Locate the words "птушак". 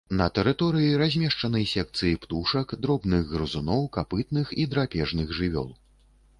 2.25-2.73